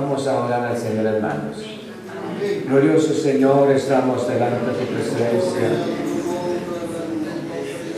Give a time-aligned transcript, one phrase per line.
[0.00, 1.56] Vamos a orar al Señor hermanos.
[2.68, 5.70] Glorioso Señor, estamos delante de tu presencia.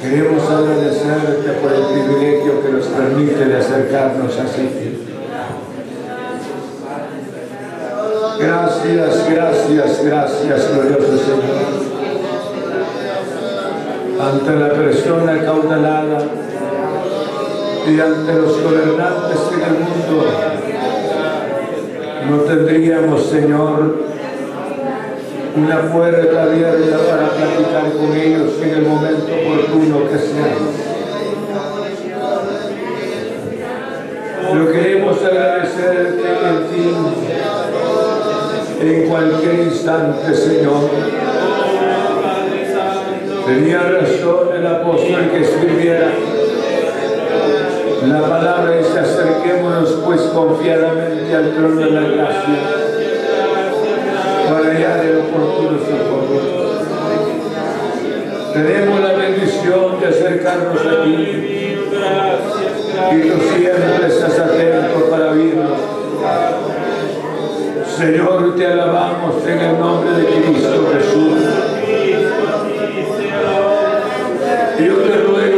[0.00, 5.06] Queremos agradecerte por el privilegio que nos permite de acercarnos a ti.
[8.38, 11.60] Gracias, gracias, gracias, glorioso Señor.
[14.22, 16.18] Ante la persona cautelada
[17.86, 20.59] y ante los gobernantes del mundo,
[22.30, 24.04] no tendríamos, Señor,
[25.56, 30.54] una puerta abierta para platicar con ellos en el momento oportuno que sea.
[34.48, 36.84] Pero queremos agradecerte en ti,
[38.80, 40.88] en cualquier instante, Señor.
[43.44, 46.12] Tenía razón el apóstol que escribiera
[48.10, 52.58] la palabra es acerquémonos pues confiadamente al trono de la gracia
[54.48, 56.60] para hallar el oportuno socorro.
[58.52, 61.78] Tenemos la bendición de acercarnos a ti
[63.12, 65.78] y tú siempre estás atento para oírnos.
[67.96, 71.42] Señor, te alabamos en el nombre de Cristo Jesús.
[74.80, 75.49] Yo te ruego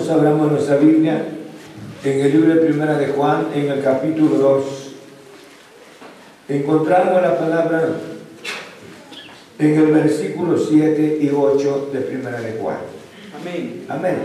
[0.00, 1.24] Hermanos, abramos nuestra Biblia
[2.02, 4.64] en el libro de Primera de Juan, en el capítulo 2.
[6.48, 7.88] Encontramos la palabra
[9.58, 12.78] en el versículo 7 y 8 de Primera de Juan.
[13.38, 13.84] Amén.
[13.90, 14.16] Amén.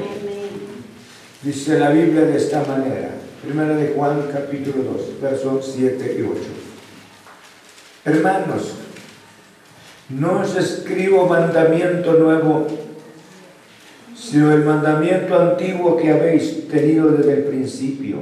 [1.44, 3.10] Dice la Biblia de esta manera.
[3.44, 6.40] Primera de Juan, capítulo 2, versos 7 y 8.
[8.06, 8.76] Hermanos,
[10.08, 12.66] no os escribo mandamiento nuevo,
[14.30, 18.18] sino el mandamiento antiguo que habéis tenido desde el principio.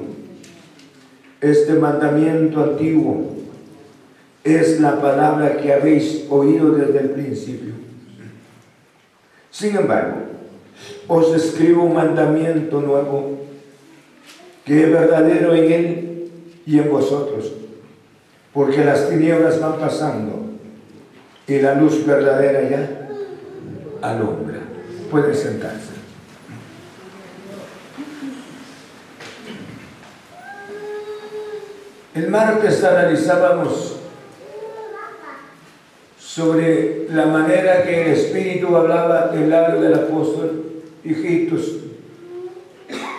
[1.40, 3.32] Este mandamiento antiguo
[4.44, 7.74] es la palabra que habéis oído desde el principio.
[9.50, 10.18] Sin embargo,
[11.08, 13.40] os escribo un mandamiento nuevo
[14.66, 16.32] que es verdadero en él
[16.66, 17.54] y en vosotros,
[18.52, 20.50] porque las tinieblas van pasando
[21.48, 23.10] y la luz verdadera ya
[24.02, 24.60] alumbra.
[25.10, 25.93] Pueden sentarse.
[32.16, 33.96] El martes analizábamos
[36.20, 40.64] sobre la manera que el Espíritu hablaba del labio del apóstol,
[41.04, 41.78] hijitos,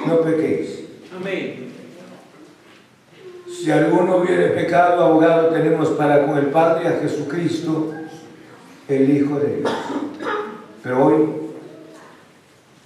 [0.06, 0.84] no pequéis.
[1.16, 1.72] Amén.
[3.48, 7.92] Si alguno hubiere pecado, abogado tenemos para con el Padre a Jesucristo,
[8.88, 9.72] el Hijo de Dios.
[10.84, 11.26] Pero hoy,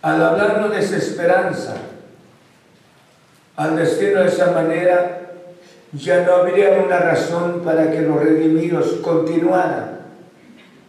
[0.01, 1.77] al hablarnos de esa esperanza,
[3.57, 5.28] al decirlo de esa manera,
[5.93, 10.01] ya no habría una razón para que los redimidos continuaran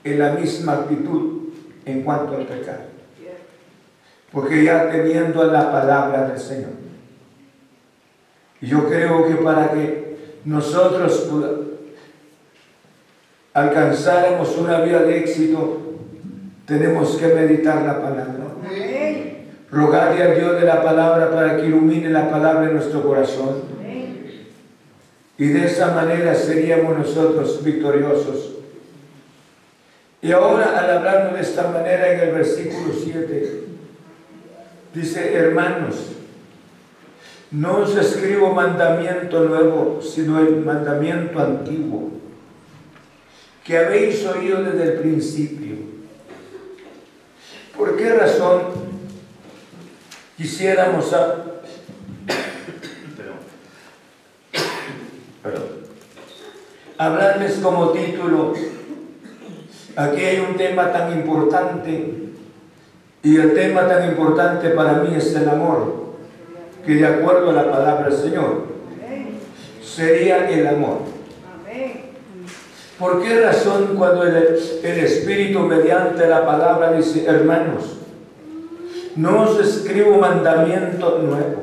[0.03, 1.49] en la misma actitud
[1.85, 2.89] en cuanto al pecado.
[4.31, 6.71] Porque ya teniendo la palabra del Señor.
[8.61, 11.29] Y yo creo que para que nosotros
[13.53, 15.77] alcanzáramos una vida de éxito,
[16.65, 18.35] tenemos que meditar la palabra.
[19.71, 23.78] Rogarle a Dios de la palabra para que ilumine la palabra en nuestro corazón.
[25.39, 28.57] Y de esa manera seríamos nosotros victoriosos.
[30.21, 33.63] Y ahora al hablarnos de esta manera en el versículo 7,
[34.93, 35.95] dice, hermanos,
[37.51, 42.11] no os escribo mandamiento nuevo, sino el mandamiento antiguo,
[43.63, 45.77] que habéis oído desde el principio.
[47.77, 48.63] ¿Por qué razón
[50.35, 51.13] quisiéramos
[56.99, 58.53] hablarles como título,
[59.95, 62.13] aquí hay un tema tan importante
[63.23, 66.09] y el tema tan importante para mí es el amor,
[66.85, 68.63] que de acuerdo a la palabra del Señor
[69.81, 70.99] sería el amor.
[72.99, 77.95] ¿Por qué razón cuando el, el Espíritu mediante la palabra dice, hermanos,
[79.15, 81.61] no os escribo mandamiento nuevo,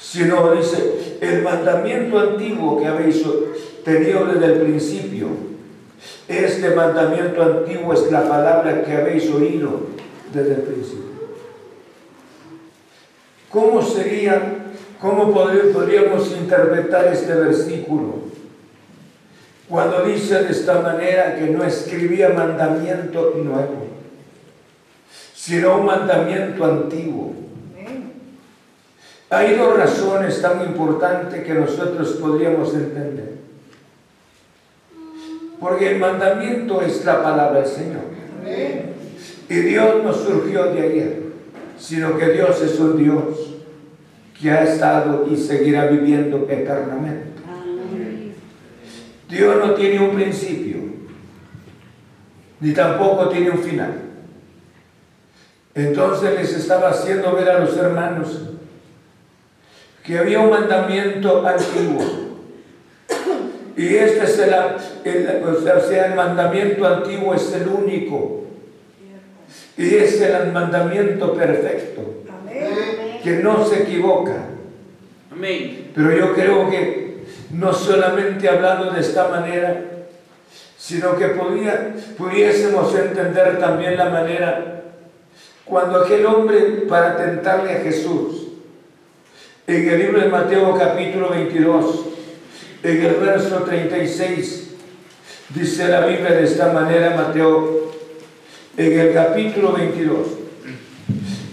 [0.00, 3.22] sino dice, el mandamiento antiguo que habéis
[3.84, 5.28] tenido desde el principio,
[6.28, 9.80] este mandamiento antiguo es la palabra que habéis oído
[10.32, 11.06] desde el principio.
[13.50, 14.42] ¿Cómo sería,
[15.00, 18.26] cómo podríamos interpretar este versículo?
[19.68, 23.86] Cuando dice de esta manera que no escribía mandamiento nuevo,
[25.34, 27.34] sino un mandamiento antiguo.
[29.28, 33.34] Hay dos razones tan importantes que nosotros podríamos entender.
[35.58, 38.02] Porque el mandamiento es la palabra del Señor.
[39.48, 41.22] Y Dios no surgió de ayer,
[41.78, 43.54] sino que Dios es un Dios
[44.40, 47.26] que ha estado y seguirá viviendo eternamente.
[49.28, 50.76] Dios no tiene un principio,
[52.60, 53.92] ni tampoco tiene un final.
[55.74, 58.55] Entonces les estaba haciendo ver a los hermanos
[60.06, 62.04] que había un mandamiento antiguo.
[63.76, 68.44] Y este es el, o sea, el mandamiento antiguo es el único.
[69.76, 72.22] Y es el mandamiento perfecto.
[73.22, 74.46] Que no se equivoca.
[75.94, 79.82] Pero yo creo que no solamente hablando de esta manera,
[80.78, 84.82] sino que podía, pudiésemos entender también la manera
[85.64, 88.45] cuando aquel hombre para tentarle a Jesús,
[89.66, 92.04] en el libro de Mateo capítulo 22,
[92.82, 94.70] en el verso 36,
[95.50, 97.92] dice la Biblia de esta manera, Mateo,
[98.76, 100.18] en el capítulo 22,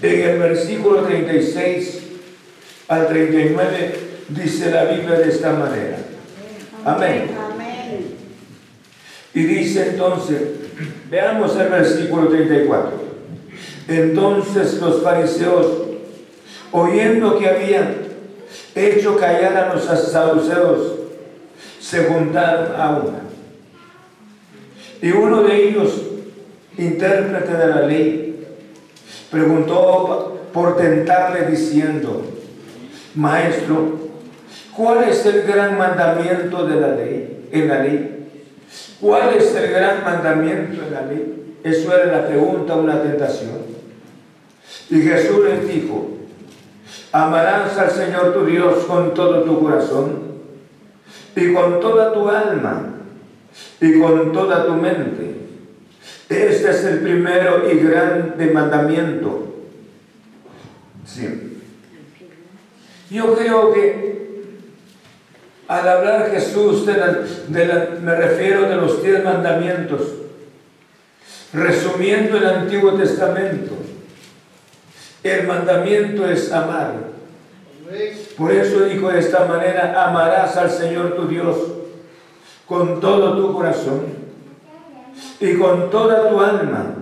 [0.03, 2.01] en el versículo 36
[2.88, 3.95] al 39,
[4.29, 5.97] dice la Biblia de esta manera.
[6.85, 7.31] Amén.
[9.33, 10.39] Y dice entonces,
[11.09, 12.91] veamos el versículo 34.
[13.88, 15.92] Entonces los fariseos,
[16.73, 17.95] oyendo que habían
[18.75, 20.95] hecho callar a los saduceos,
[21.79, 23.19] se juntaron a una.
[25.01, 26.01] Y uno de ellos,
[26.77, 28.45] intérprete de la ley,
[29.31, 32.25] preguntó por tentarle diciendo,
[33.15, 34.03] Maestro,
[34.75, 37.47] ¿Cuál es el gran mandamiento de la ley?
[37.51, 38.27] En la ley.
[38.99, 41.57] ¿Cuál es el gran mandamiento en la ley?
[41.63, 43.62] Eso era la pregunta, una tentación.
[44.89, 46.07] Y Jesús les dijo,
[47.13, 50.34] amarás al Señor tu Dios con todo tu corazón
[51.36, 52.89] y con toda tu alma
[53.80, 55.36] y con toda tu mente.
[56.28, 59.54] Este es el primero y grande mandamiento.
[61.06, 61.60] Sí.
[63.12, 64.13] Yo creo que
[65.67, 70.02] al hablar Jesús, de me refiero de los diez mandamientos,
[71.54, 73.82] resumiendo el Antiguo Testamento,
[75.23, 77.13] el mandamiento es amar.
[78.38, 81.57] Por eso dijo de esta manera, amarás al Señor tu Dios
[82.65, 84.01] con todo tu corazón
[85.39, 86.95] y con toda tu alma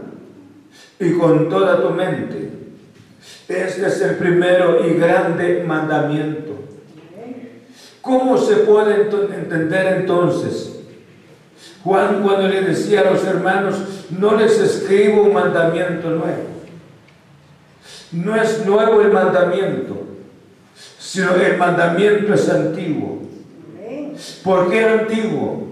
[1.00, 2.50] y con toda tu mente.
[3.48, 6.52] Este es el primero y grande mandamiento.
[8.02, 10.80] ¿Cómo se puede entender entonces?
[11.84, 13.76] Juan cuando le decía a los hermanos,
[14.10, 16.61] no les escribo un mandamiento nuevo.
[18.12, 20.04] No es nuevo el mandamiento,
[21.00, 23.22] sino el mandamiento es antiguo.
[24.44, 25.68] ¿Por qué antiguo?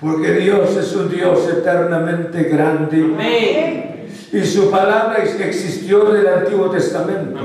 [0.00, 4.06] Porque Dios es un Dios eternamente grande.
[4.32, 7.40] Y su palabra existió en el Antiguo Testamento.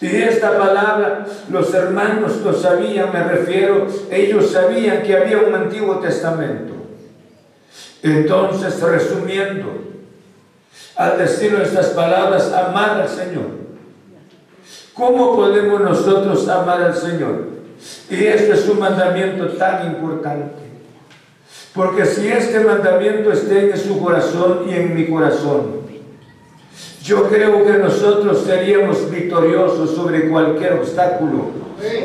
[0.00, 5.98] Y esta palabra, los hermanos lo sabían, me refiero, ellos sabían que había un Antiguo
[5.98, 6.74] Testamento.
[8.02, 9.93] Entonces, resumiendo,
[10.96, 13.64] al decir estas palabras, amar al Señor.
[14.94, 17.48] ¿Cómo podemos nosotros amar al Señor?
[18.08, 20.62] Y este es un mandamiento tan importante.
[21.74, 25.82] Porque si este mandamiento está en su corazón y en mi corazón,
[27.02, 31.46] yo creo que nosotros seríamos victoriosos sobre cualquier obstáculo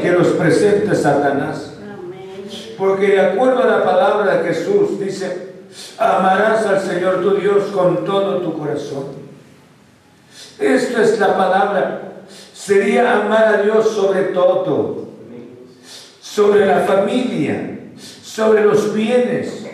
[0.02, 1.74] que nos presente Satanás.
[2.78, 5.49] Porque de acuerdo a la palabra de Jesús dice,
[5.98, 9.06] amarás al Señor tu Dios con todo tu corazón.
[10.60, 12.02] Esto es la palabra.
[12.54, 15.08] Sería amar a Dios sobre todo,
[16.22, 17.80] sobre la familia,
[18.22, 19.66] sobre los bienes,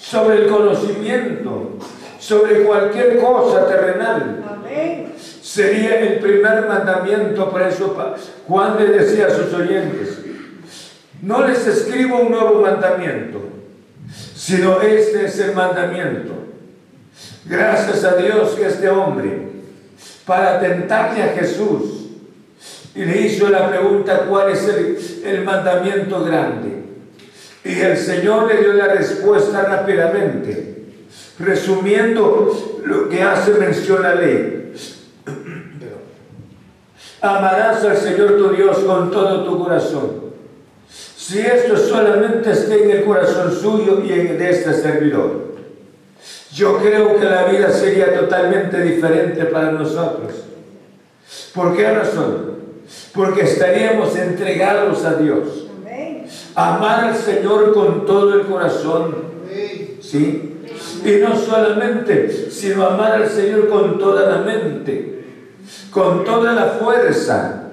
[0.00, 1.78] sobre el conocimiento,
[2.18, 4.42] sobre cualquier cosa terrenal.
[5.42, 7.96] Sería el primer mandamiento, por eso
[8.48, 10.20] Juan le decía a sus oyentes,
[11.22, 13.40] no les escribo un nuevo mandamiento,
[14.34, 16.32] sino este es el mandamiento.
[17.46, 19.48] Gracias a Dios que este hombre,
[20.26, 22.04] para tentarle a Jesús,
[22.94, 26.84] y le hizo la pregunta, ¿cuál es el, mandamiento grande?
[27.64, 30.74] Y el Señor le dio la respuesta rápidamente
[31.38, 34.72] resumiendo lo que hace mención la ley.
[37.20, 40.23] Amarás al Señor tu Dios con todo tu corazón.
[41.26, 45.54] Si esto solamente está en el corazón suyo y en de este servidor,
[46.52, 50.34] yo creo que la vida sería totalmente diferente para nosotros.
[51.54, 52.58] ¿Por qué razón?
[53.14, 55.66] Porque estaríamos entregados a Dios.
[56.54, 59.14] Amar al Señor con todo el corazón.
[60.02, 60.60] ¿Sí?
[61.06, 65.24] Y no solamente, sino amar al Señor con toda la mente,
[65.90, 67.63] con toda la fuerza.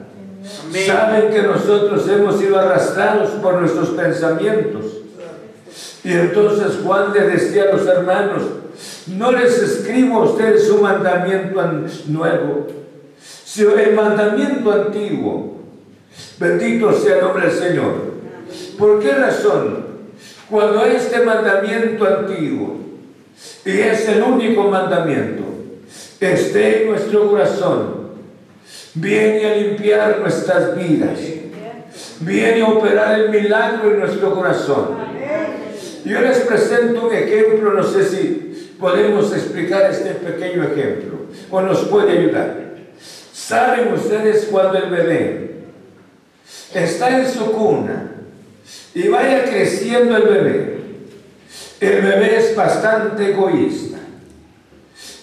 [0.86, 4.86] Saben que nosotros hemos sido arrastrados por nuestros pensamientos.
[6.04, 8.44] Y entonces Juan le decía a los hermanos,
[9.08, 11.62] no les escribo a ustedes un mandamiento
[12.08, 12.68] nuevo,
[13.20, 15.62] sino el mandamiento antiguo.
[16.40, 17.94] Bendito sea el nombre del Señor.
[18.78, 19.86] ¿Por qué razón?
[20.50, 22.82] Cuando este mandamiento antiguo
[23.66, 25.44] y es el único mandamiento.
[26.20, 28.01] Esté en nuestro corazón.
[28.94, 31.20] Viene a limpiar nuestras vidas.
[32.20, 34.98] Viene a operar el milagro en nuestro corazón.
[36.04, 41.86] Yo les presento un ejemplo, no sé si podemos explicar este pequeño ejemplo o nos
[41.86, 42.72] puede ayudar.
[43.32, 45.52] ¿Saben ustedes cuando el bebé
[46.74, 48.12] está en su cuna
[48.94, 50.82] y vaya creciendo el bebé?
[51.80, 53.98] El bebé es bastante egoísta.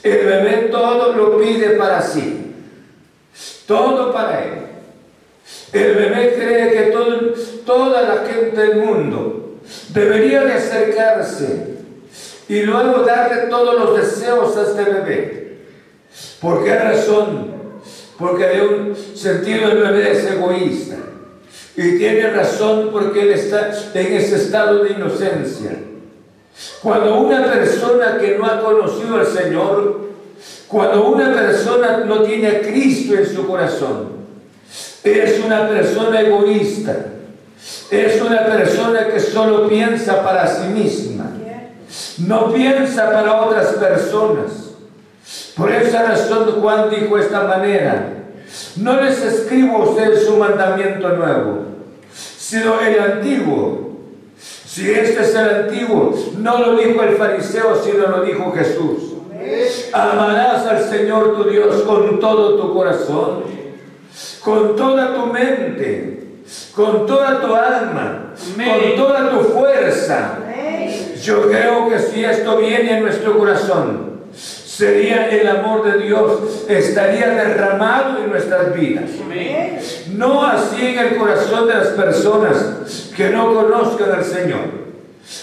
[0.03, 2.48] El bebé todo lo pide para sí.
[3.69, 4.53] Todo para él.
[5.75, 9.59] El bebé cree que toda la gente del mundo
[9.91, 11.77] debería de acercarse
[12.49, 15.59] y luego darle todos los deseos a este bebé.
[16.41, 17.59] ¿Por qué razón?
[18.19, 20.97] Porque de un sentido el bebé es egoísta.
[21.77, 25.79] Y tiene razón porque él está en ese estado de inocencia.
[26.83, 30.08] Cuando una persona que no ha conocido al Señor,
[30.69, 34.19] cuando una persona no tiene a Cristo en su corazón,
[35.03, 36.97] es una persona egoísta,
[37.91, 41.31] es una persona que solo piensa para sí misma,
[42.19, 44.53] no piensa para otras personas.
[45.57, 48.15] Por esa razón Juan dijo esta manera,
[48.77, 51.65] no les escribo a ustedes un mandamiento nuevo,
[52.39, 53.89] sino el antiguo
[54.79, 59.08] si este es el antiguo, no lo dijo el fariseo, sino lo dijo Jesús.
[59.93, 63.43] Amarás al Señor tu Dios con todo tu corazón,
[64.45, 66.23] con toda tu mente,
[66.75, 70.39] con toda tu alma, con toda tu fuerza.
[71.23, 77.31] Yo creo que si esto viene en nuestro corazón, sería el amor de Dios, estaría
[77.31, 79.11] derramado en nuestras vidas.
[80.13, 84.79] No así en el corazón de las personas que no conozcan al Señor.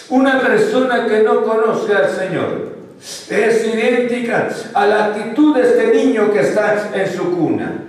[0.09, 2.74] Una persona que no conozca al Señor
[3.29, 7.83] es idéntica a la actitud de este niño que está en su cuna,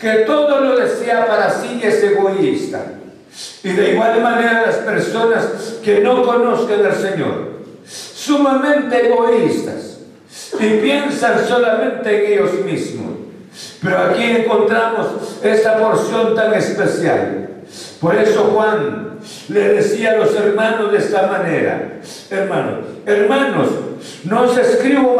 [0.00, 2.84] que todo lo desea para sí y es egoísta.
[3.62, 9.98] Y de igual manera las personas que no conozcan al Señor, sumamente egoístas,
[10.58, 13.10] y piensan solamente en ellos mismos.
[13.82, 15.06] Pero aquí encontramos
[15.42, 17.48] esta porción tan especial.
[18.00, 19.07] Por eso Juan
[19.48, 23.68] le decía a los hermanos de esta manera, hermanos, hermanos,
[24.24, 25.16] no os escribo,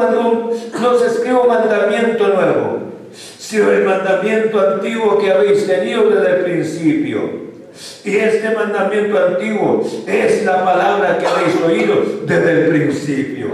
[0.81, 2.79] no os escribo mandamiento nuevo,
[3.39, 7.49] sino el mandamiento antiguo que habéis tenido desde el principio.
[8.05, 13.49] Y este mandamiento antiguo es la palabra que habéis oído desde el principio.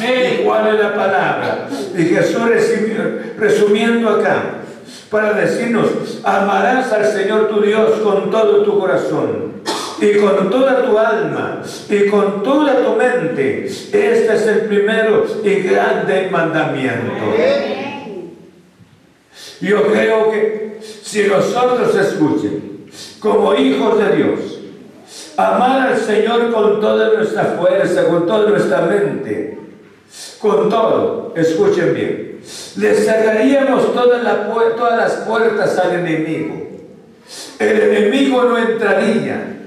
[0.00, 1.68] ¿Y cuál es la palabra?
[1.96, 2.42] Y Jesús
[3.36, 4.42] resumiendo acá,
[5.10, 9.47] para decirnos, amarás al Señor tu Dios con todo tu corazón
[10.00, 13.66] y con toda tu alma y con toda tu mente.
[13.66, 17.12] Este es el primero y grande mandamiento.
[19.60, 22.86] Yo creo que si nosotros escuchen
[23.18, 24.58] como hijos de Dios,
[25.36, 29.58] amar al Señor con toda nuestra fuerza, con toda nuestra mente,
[30.40, 32.40] con todo, escuchen bien,
[32.76, 34.22] le cerraríamos todas,
[34.76, 36.68] todas las puertas al enemigo.
[37.58, 39.57] El enemigo no entraría.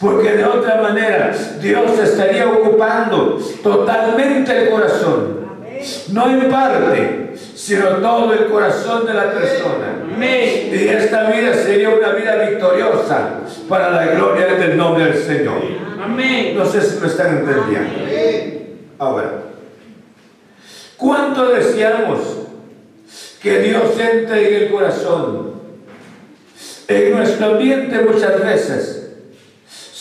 [0.00, 5.46] Porque de otra manera Dios estaría ocupando totalmente el corazón.
[6.12, 10.04] No en parte, sino todo el corazón de la persona.
[10.18, 15.62] Y esta vida sería una vida victoriosa para la gloria del nombre del Señor.
[16.54, 17.94] No sé si me están entendiendo.
[18.98, 19.30] Ahora,
[20.96, 22.20] ¿cuánto deseamos
[23.42, 25.54] que Dios entre en el corazón?
[26.88, 29.05] En nuestro ambiente muchas veces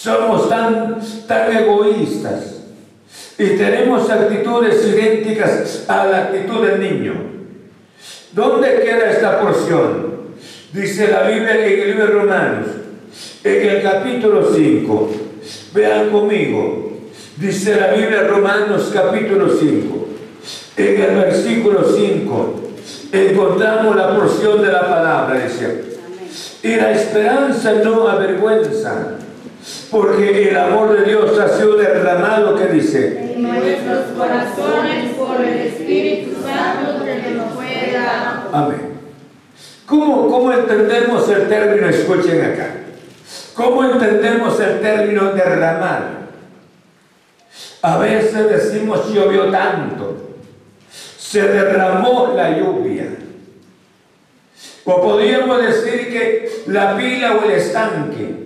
[0.06, 2.58] somos tan, tan egoístas
[3.40, 7.14] y tenemos actitudes idénticas a la actitud del niño.
[8.32, 10.16] ¿Dónde queda esta porción?
[10.72, 12.68] Dice la Biblia en el libro de Romanos,
[13.44, 15.12] en el capítulo 5.
[15.74, 16.92] Vean conmigo.
[17.38, 20.08] Dice la Biblia Romanos capítulo 5.
[20.78, 22.62] En el versículo 5
[23.12, 25.46] encontramos la porción de la palabra.
[25.46, 25.84] Dice,
[26.62, 29.18] y la esperanza no avergüenza
[29.96, 33.34] porque el amor de Dios ha sido derramado, que dice?
[33.34, 38.50] En nuestros corazones por el Espíritu Santo que nos fue dado.
[38.52, 39.00] Amén.
[39.86, 42.72] ¿Cómo, ¿Cómo entendemos el término, escuchen acá,
[43.54, 46.26] cómo entendemos el término derramar?
[47.82, 50.36] A veces decimos llovió tanto,
[51.18, 53.16] se derramó la lluvia.
[54.84, 58.45] O podríamos decir que la pila o el estanque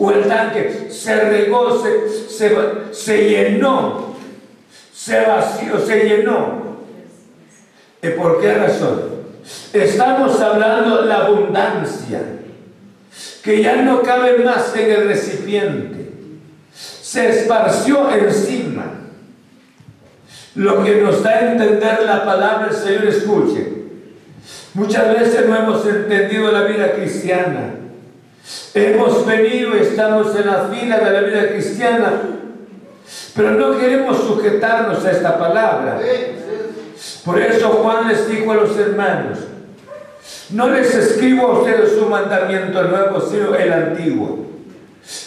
[0.00, 4.16] o el tanque se regó, se, se, llenó,
[4.94, 6.78] se vació, se llenó.
[8.02, 9.02] ¿Y por qué razón?
[9.74, 12.22] Estamos hablando de la abundancia,
[13.42, 16.12] que ya no cabe más en el recipiente.
[16.72, 18.84] Se esparció encima.
[20.54, 23.70] Lo que nos da a entender la palabra el Señor, escuche.
[24.72, 27.79] Muchas veces no hemos entendido la vida cristiana.
[28.72, 32.12] Hemos venido, estamos en la fila de la vida cristiana,
[33.34, 36.00] pero no queremos sujetarnos a esta palabra.
[37.24, 39.38] Por eso Juan les dijo a los hermanos,
[40.50, 44.46] no les escribo a ustedes un mandamiento nuevo, sino el antiguo,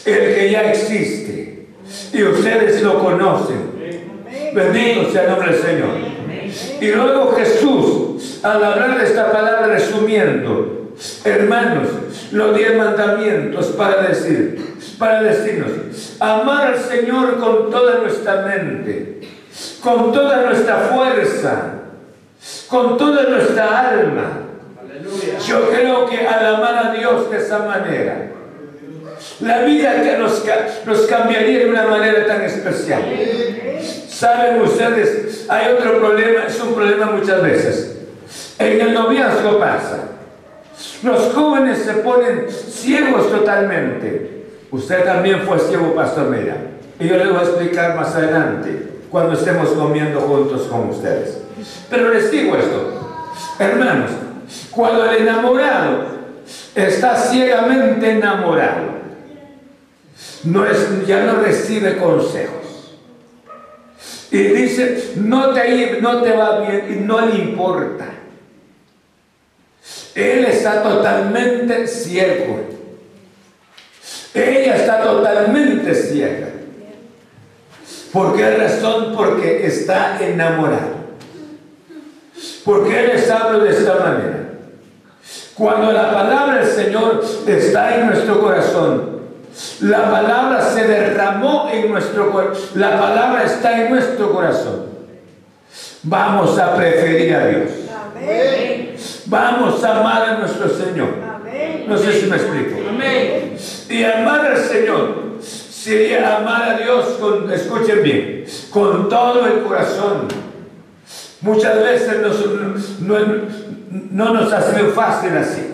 [0.06, 1.68] el que ya existe,
[2.14, 3.74] y ustedes lo conocen.
[4.54, 5.90] Bendito sea el nombre del Señor.
[6.80, 10.83] Y luego Jesús, al hablar de esta palabra resumiendo,
[11.24, 11.90] hermanos,
[12.32, 19.22] los diez mandamientos para decir, para decirnos, amar al Señor con toda nuestra mente,
[19.82, 21.74] con toda nuestra fuerza,
[22.68, 24.40] con toda nuestra alma.
[25.48, 28.30] Yo creo que al amar a Dios de esa manera,
[29.40, 30.44] la vida que nos,
[30.86, 33.02] nos cambiaría de una manera tan especial.
[34.08, 37.98] Saben ustedes, hay otro problema, es un problema muchas veces.
[38.60, 40.13] En el noviazgo pasa
[41.04, 44.46] los jóvenes se ponen ciegos totalmente.
[44.72, 46.58] Usted también fue ciego, Pastor Mira.
[47.00, 51.40] Y yo les voy a explicar más adelante, cuando estemos comiendo juntos con ustedes.
[51.90, 54.12] Pero les digo esto, hermanos,
[54.72, 56.06] cuando el enamorado
[56.76, 58.94] está ciegamente enamorado,
[60.44, 62.98] no es, ya no recibe consejos.
[64.32, 68.13] Y dice, no te, no te va bien y no le importa.
[70.16, 72.60] Él está totalmente ciego.
[74.34, 76.50] Ella está totalmente ciega.
[78.12, 79.14] ¿Por qué razón?
[79.16, 81.04] Porque está enamorado.
[82.64, 84.40] ¿Por qué les hablo de esta manera?
[85.56, 89.14] Cuando la palabra del Señor está en nuestro corazón,
[89.82, 94.86] la palabra se derramó en nuestro corazón, la palabra está en nuestro corazón.
[96.04, 97.83] Vamos a preferir a Dios.
[98.16, 98.96] Amén.
[99.26, 101.10] vamos a amar a nuestro Señor.
[101.36, 101.86] Amén.
[101.88, 102.78] No sé si me explico.
[102.90, 103.58] Amén.
[103.90, 110.28] Y amar al Señor sería amar a Dios con, escuchen bien, con todo el corazón.
[111.42, 113.18] Muchas veces nos- no,
[113.90, 115.70] no nos ha sido fácil así.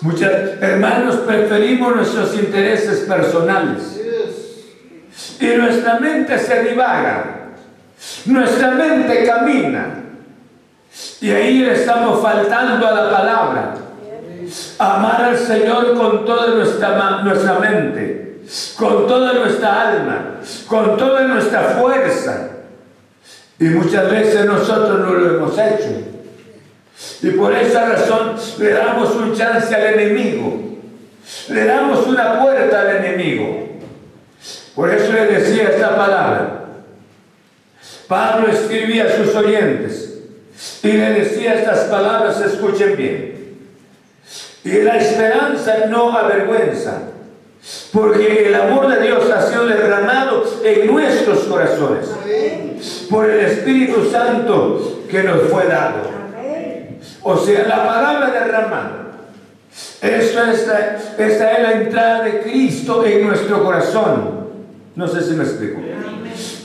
[0.00, 0.22] Muchos
[0.60, 4.00] hermanos preferimos nuestros intereses personales.
[5.40, 7.50] Y nuestra mente se divaga.
[8.26, 10.04] Nuestra mente camina.
[11.20, 13.74] Y ahí le estamos faltando a la palabra.
[14.78, 18.40] Amar al Señor con toda nuestra, nuestra mente,
[18.76, 22.50] con toda nuestra alma, con toda nuestra fuerza.
[23.58, 26.08] Y muchas veces nosotros no lo hemos hecho.
[27.22, 30.78] Y por esa razón le damos un chance al enemigo.
[31.48, 33.68] Le damos una puerta al enemigo.
[34.74, 36.64] Por eso le decía esta palabra.
[38.06, 40.17] Pablo escribía a sus oyentes
[40.82, 43.38] y le decía estas palabras, escuchen bien.
[44.64, 47.02] Y la esperanza no avergüenza,
[47.92, 52.08] porque el amor de Dios ha sido derramado en nuestros corazones
[53.08, 56.18] por el Espíritu Santo que nos fue dado.
[57.22, 58.92] O sea, la palabra derramada.
[60.02, 64.48] Eso es la- esta es la entrada de Cristo en nuestro corazón.
[64.96, 65.80] No sé si me explico.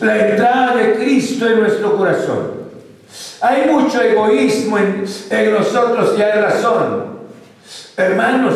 [0.01, 2.62] La entrada de Cristo en nuestro corazón.
[3.43, 7.03] Hay mucho egoísmo en, en nosotros y hay razón.
[7.97, 8.53] Hermanos,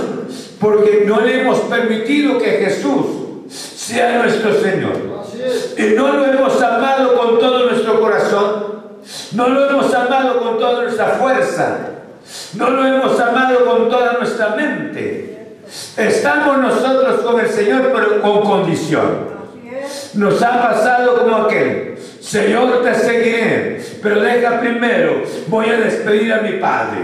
[0.62, 3.06] porque no le hemos permitido que Jesús
[3.50, 4.93] sea nuestro Señor.
[5.78, 8.78] Y no lo hemos amado con todo nuestro corazón.
[9.34, 11.78] No lo hemos amado con toda nuestra fuerza.
[12.54, 15.58] No lo hemos amado con toda nuestra mente.
[15.97, 19.36] Estamos nosotros con el Señor, pero con condición.
[20.13, 21.87] Nos ha pasado como aquel.
[22.28, 27.00] Señor, te seguiré, pero deja primero, voy a despedir a mi Padre.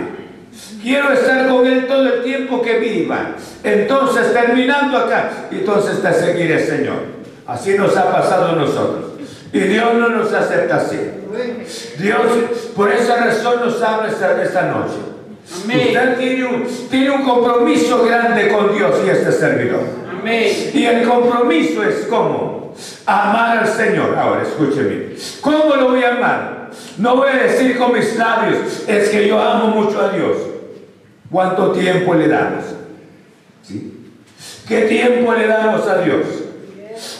[0.81, 3.36] Quiero estar con Él todo el tiempo que viva.
[3.63, 7.03] Entonces, terminando acá, entonces te seguiré, Señor.
[7.47, 9.13] Así nos ha pasado a nosotros.
[9.53, 10.99] Y Dios no nos acepta así.
[11.99, 12.21] Dios,
[12.75, 14.97] por esa razón nos habla esta, esta noche.
[15.63, 15.88] Amén.
[15.88, 19.83] Usted tiene un, tiene un compromiso grande con Dios y este servidor.
[20.19, 20.51] Amén.
[20.73, 22.62] Y el compromiso es cómo?
[23.05, 24.17] Amar al Señor.
[24.17, 25.15] Ahora, escúcheme.
[25.41, 26.69] ¿Cómo lo voy a amar?
[26.97, 30.38] No voy a decir con mis labios, es que yo amo mucho a Dios.
[31.31, 32.63] ¿Cuánto tiempo le damos?
[33.63, 34.12] ¿Sí?
[34.67, 36.25] ¿Qué tiempo le damos a Dios?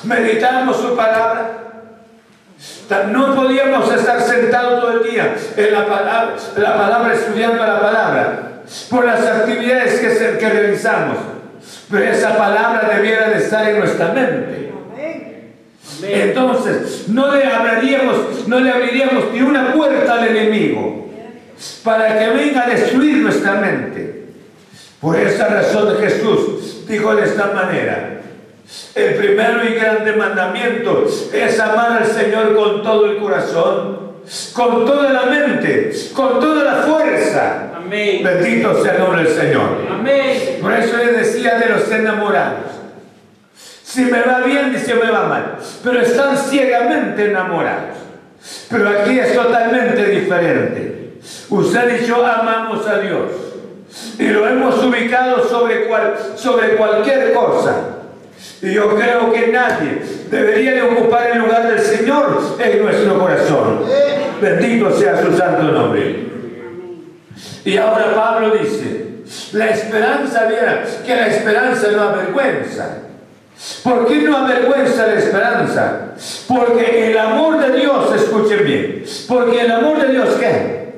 [0.04, 1.60] ¿Meditamos su palabra?
[3.12, 8.50] No podíamos estar sentados todo el día en la palabra, la palabra estudiando la palabra
[8.90, 11.18] por las actividades que, que realizamos.
[11.90, 14.73] Pero esa palabra debiera de estar en nuestra mente.
[16.04, 21.10] Entonces, no le abriríamos, no le abriríamos ni una puerta al enemigo
[21.84, 24.26] para que venga a destruir nuestra mente.
[25.00, 28.22] Por esa razón Jesús dijo de esta manera,
[28.96, 34.14] el primero y grande mandamiento es amar al Señor con todo el corazón,
[34.54, 37.72] con toda la mente, con toda la fuerza.
[37.76, 38.24] Amén.
[38.24, 39.88] Bendito sea el nombre del Señor.
[39.92, 40.60] Amén.
[40.62, 42.73] Por eso le decía de los enamorados.
[43.94, 45.56] Si me va bien y si me va mal.
[45.84, 47.96] Pero están ciegamente enamorados.
[48.70, 51.14] Pero aquí es totalmente diferente.
[51.50, 53.30] Usted y yo amamos a Dios.
[54.18, 57.76] Y lo hemos ubicado sobre, cual- sobre cualquier cosa.
[58.64, 60.02] Y yo creo que nadie
[60.32, 63.82] debería de ocupar el lugar del Señor en nuestro corazón.
[64.42, 66.30] Bendito sea su santo nombre.
[67.64, 69.06] Y ahora Pablo dice,
[69.54, 73.03] la esperanza, viera que la esperanza no avergüenza.
[73.84, 76.16] ¿Por qué no avergüenza la esperanza?
[76.48, 80.94] Porque el amor de Dios, escuchen bien, porque el amor de Dios, ¿qué?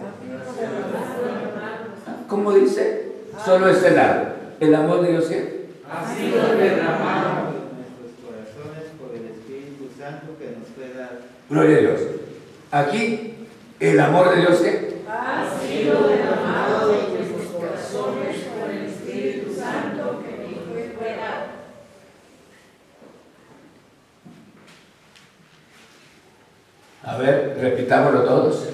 [2.27, 3.11] ¿Cómo dice?
[3.43, 4.35] Solo este lado.
[4.59, 5.67] ¿El amor de Dios qué?
[5.89, 7.53] Ha sido derramado.
[7.75, 11.19] nuestros corazones por el Espíritu Santo que nos fue dado.
[11.49, 12.01] Gloria a Dios.
[12.71, 13.35] Aquí,
[13.79, 15.03] el amor de Dios qué?
[15.07, 20.31] Ha sido derramado en nuestros corazones por el Espíritu Santo que
[20.73, 21.55] me fue dado.
[27.05, 28.69] A ver, repitámoslo todos.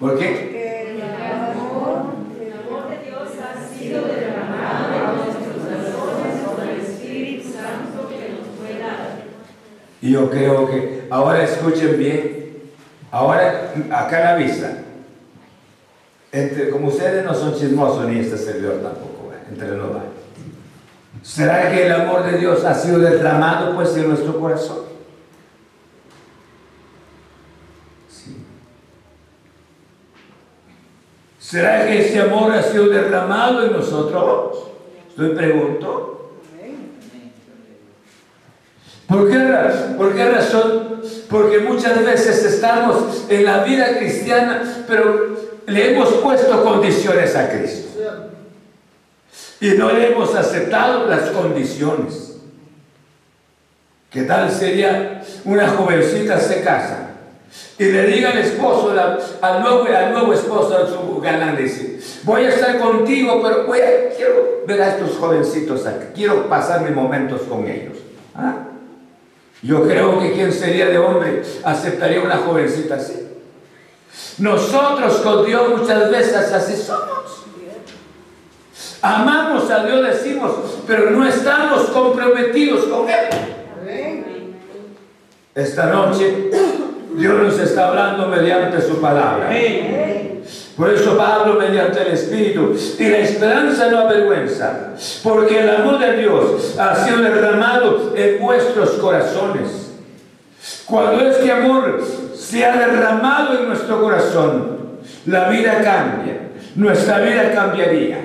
[0.00, 0.88] ¿Por qué?
[0.88, 2.06] El amor,
[2.40, 8.30] El amor de Dios ha sido derramado en nuestros corazones por el Espíritu Santo que
[8.30, 9.20] nos fue dado.
[10.00, 12.46] Y yo creo que ahora escuchen bien.
[13.10, 14.78] Ahora, acá la vista.
[16.32, 19.46] Entre, como ustedes no son chismosos ni este servidor tampoco, ¿eh?
[19.50, 19.90] entre los.
[21.22, 24.85] ¿Será que el amor de Dios ha sido derramado pues en nuestro corazón?
[31.48, 34.64] ¿Será que ese amor ha sido derramado en nosotros?
[35.10, 36.32] Estoy pregunto.
[39.06, 39.38] ¿Por qué,
[39.96, 41.02] ¿Por qué razón?
[41.30, 45.36] Porque muchas veces estamos en la vida cristiana, pero
[45.66, 48.00] le hemos puesto condiciones a Cristo.
[49.60, 52.38] Y no le hemos aceptado las condiciones.
[54.10, 57.06] ¿Qué tal sería una jovencita se casa?
[57.78, 58.94] Y le diga al esposo,
[59.42, 63.80] al, nuevo, al nuevo esposo, a su galán, dice, voy a estar contigo, pero voy
[63.80, 67.98] a, quiero ver a estos jovencitos aquí, quiero pasar mis momentos con ellos.
[68.34, 68.54] ¿Ah?
[69.62, 73.26] Yo creo que quien sería de hombre aceptaría una jovencita así.
[74.38, 77.44] Nosotros con Dios muchas veces así somos.
[79.02, 80.52] Amamos a Dios, decimos,
[80.86, 83.28] pero no estamos comprometidos con Él.
[85.54, 86.50] Esta noche
[87.16, 89.48] Dios nos está hablando mediante su palabra.
[90.76, 94.90] Por eso Pablo mediante el Espíritu y la esperanza no avergüenza,
[95.22, 99.92] porque el amor de Dios ha sido derramado en vuestros corazones.
[100.84, 102.04] Cuando este amor
[102.36, 104.76] se ha derramado en nuestro corazón,
[105.24, 106.40] la vida cambia,
[106.74, 108.18] nuestra vida cambiaría.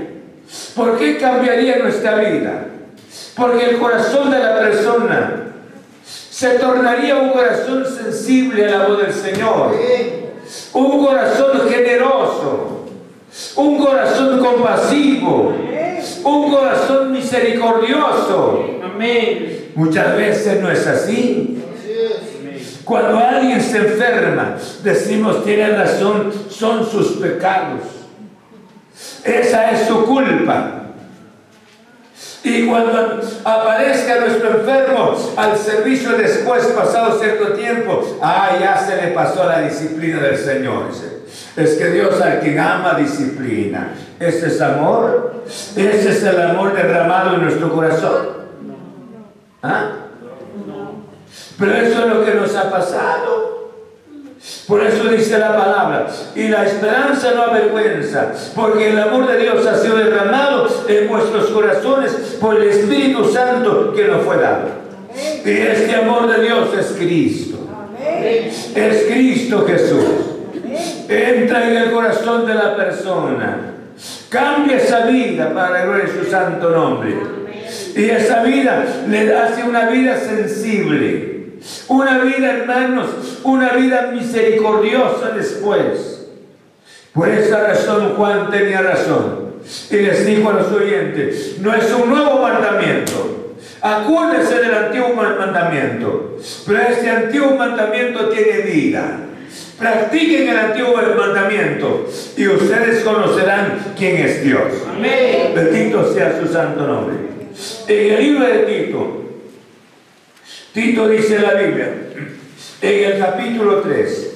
[0.76, 2.66] ¿Por qué cambiaría nuestra vida?
[3.38, 5.54] Porque el corazón de la persona
[6.04, 9.74] se tornaría un corazón sensible a la voz del Señor
[10.74, 12.86] un corazón generoso,
[13.56, 15.54] un corazón compasivo,
[16.24, 18.66] un corazón misericordioso.
[18.84, 19.72] Amén.
[19.76, 21.64] Muchas veces no es así.
[22.84, 27.82] Cuando alguien se enferma, decimos, tiene razón, son sus pecados.
[29.24, 30.81] Esa es su culpa.
[32.44, 39.08] Y cuando aparezca nuestro enfermo al servicio después, pasado cierto tiempo, ah, ya se le
[39.10, 40.86] pasó la disciplina del Señor.
[41.56, 43.94] Es que Dios al quien ama disciplina.
[44.20, 45.44] ¿Ese es amor?
[45.46, 48.30] ¿Ese es el amor derramado en nuestro corazón?
[49.62, 49.92] ¿Ah?
[51.60, 53.61] Pero eso es lo que nos ha pasado.
[54.68, 59.66] Por eso dice la palabra, y la esperanza no avergüenza, porque el amor de Dios
[59.68, 64.70] ha sido derramado en vuestros corazones por el Espíritu Santo que nos fue dado.
[65.46, 67.58] Y este amor de Dios es Cristo.
[68.76, 70.06] Es Cristo Jesús.
[71.08, 73.74] Entra en el corazón de la persona.
[74.30, 77.16] Cambia esa vida para gloria de su santo nombre.
[77.96, 81.31] Y esa vida le hace una vida sensible
[81.88, 86.28] una vida, hermanos, una vida misericordiosa después.
[87.14, 89.52] Por esa razón Juan tenía razón.
[89.90, 93.56] Y les dijo a los oyentes, no es un nuevo mandamiento.
[93.82, 96.38] Acuérdense del antiguo mandamiento.
[96.66, 99.20] Pero este antiguo mandamiento tiene vida.
[99.78, 102.08] Practiquen el antiguo mandamiento
[102.38, 104.62] y ustedes conocerán quién es Dios.
[104.88, 105.54] Amén.
[105.56, 107.16] Bendito sea su santo nombre.
[107.88, 109.21] En el libro de Tito,
[110.74, 111.94] Tito dice la Biblia,
[112.82, 114.32] en el capítulo 3,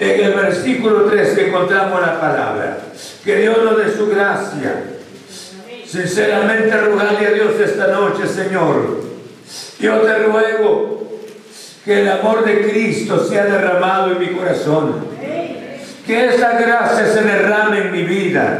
[0.00, 2.78] en el versículo 3 que encontramos la palabra,
[3.24, 4.82] que Dios nos dé su gracia.
[5.86, 9.04] Sinceramente rogarle a Dios esta noche, Señor.
[9.78, 11.20] Yo te ruego
[11.84, 15.06] que el amor de Cristo sea derramado en mi corazón.
[16.04, 18.58] Que esa gracia se derrame en mi vida.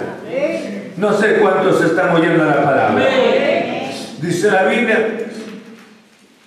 [0.97, 3.09] No sé cuántos están oyendo la palabra.
[4.20, 5.26] Dice la Biblia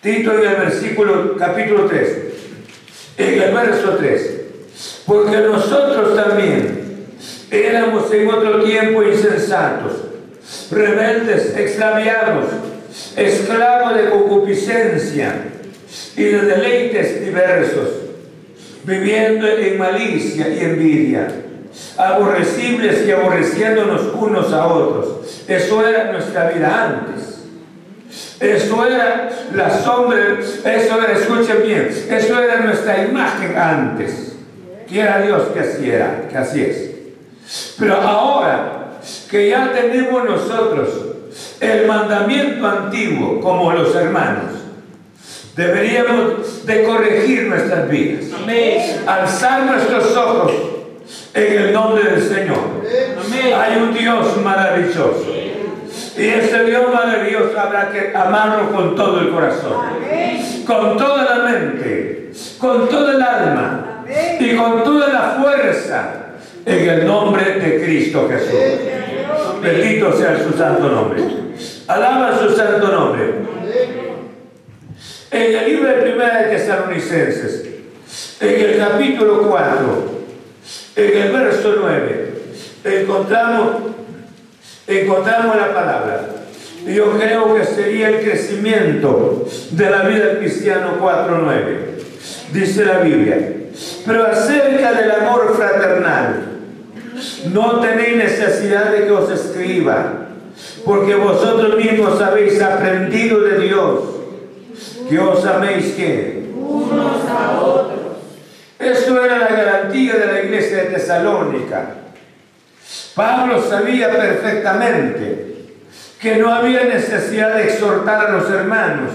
[0.01, 2.17] Tito en el versículo capítulo 3,
[3.17, 4.41] en el verso 3.
[5.05, 7.05] Porque nosotros también
[7.51, 9.91] éramos en otro tiempo insensatos,
[10.71, 12.45] rebeldes, extraviados,
[13.17, 15.35] esclavos de concupiscencia
[16.15, 17.89] y de deleites diversos,
[18.85, 21.27] viviendo en malicia y envidia,
[21.97, 25.43] aborrecibles y aborreciéndonos unos a otros.
[25.45, 27.38] Eso era nuestra vida antes.
[28.39, 34.33] Eso era la sombra, eso era, escuchen bien, eso era nuestra imagen antes.
[34.87, 36.89] Quiera Dios que así era, que así es.
[37.77, 40.89] Pero ahora que ya tenemos nosotros
[41.59, 44.53] el mandamiento antiguo como los hermanos,
[45.55, 48.25] deberíamos de corregir nuestras vidas.
[49.05, 50.53] Alzar nuestros ojos
[51.33, 52.85] en el nombre del Señor.
[53.55, 55.38] Hay un Dios maravilloso.
[56.19, 59.77] Y ese Dios maravilloso habrá que amarlo con todo el corazón,
[60.67, 64.03] con toda la mente, con todo el alma
[64.37, 66.25] y con toda la fuerza
[66.65, 68.53] en el nombre de Cristo Jesús.
[69.61, 71.23] Bendito sea su santo nombre.
[71.87, 73.33] Alaba su santo nombre.
[75.31, 77.65] En el libro de Primera de Tesalonicenses,
[78.41, 80.19] en el capítulo 4,
[80.97, 82.33] en el verso 9,
[82.83, 83.67] encontramos,
[84.89, 86.21] encontramos la palabra.
[86.85, 91.63] Yo creo que sería el crecimiento de la vida del cristiano 4.9.
[92.53, 93.53] Dice la Biblia.
[94.05, 96.45] Pero acerca del amor fraternal,
[97.53, 100.27] no tenéis necesidad de que os escriba,
[100.83, 103.99] porque vosotros mismos habéis aprendido de Dios
[105.07, 107.99] que os améis que unos a otros.
[108.79, 111.98] Esto era la garantía de la iglesia de Tesalónica.
[113.19, 115.75] Pablo sabía perfectamente
[116.21, 119.11] que no había necesidad de exhortar a los hermanos.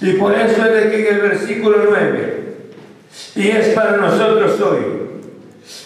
[0.00, 2.44] Y por eso es de que en el versículo 9,
[3.36, 4.80] y es para nosotros hoy,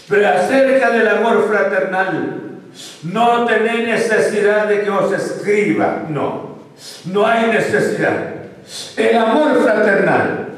[0.09, 2.41] pero acerca del amor fraternal,
[3.03, 6.59] no tenéis necesidad de que os escriba, no,
[7.13, 8.33] no hay necesidad.
[8.97, 10.49] El amor fraternal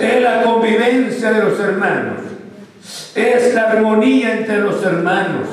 [0.00, 2.33] es la convivencia de los hermanos,
[3.14, 5.48] es la armonía entre los hermanos,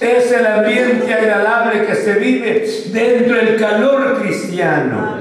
[0.00, 5.18] es el ambiente agradable que se vive dentro del calor cristiano.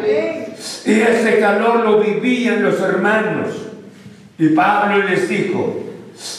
[0.85, 3.49] Y ese calor lo vivían los hermanos.
[4.37, 5.83] Y Pablo les dijo,